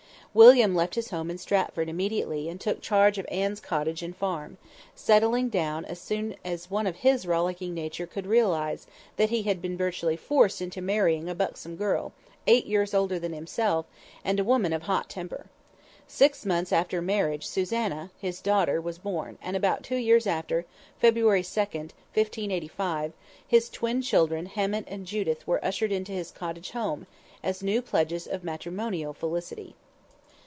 [0.33, 4.57] William left his home in Stratford immediately and took charge of Anne's cottage and farm,
[4.95, 8.87] settling down as soon as one of his rollicking nature could realize
[9.17, 12.13] that he had been virtually forced into marrying a buxom girl,
[12.47, 13.85] eight years older than himself,
[14.23, 15.47] and a woman of hot temper.
[16.07, 20.63] Six months after marriage Susanna, his daughter was born, and about two years after,
[20.97, 23.11] February 2d, 1585,
[23.45, 27.05] his twin children Hammet and Judith were ushered into his cottage home,
[27.43, 29.75] as new pledges of matrimonial felicity.